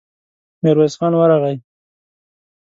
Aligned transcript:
ميرويس 0.63 0.93
خان 0.99 1.13
ورغی. 1.17 1.55